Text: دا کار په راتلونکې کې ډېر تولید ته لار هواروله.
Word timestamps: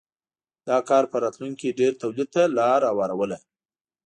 دا 0.67 0.77
کار 0.89 1.03
په 1.11 1.17
راتلونکې 1.23 1.69
کې 1.71 1.77
ډېر 1.79 1.91
تولید 2.01 2.29
ته 2.35 2.43
لار 2.57 2.81
هواروله. 2.89 3.37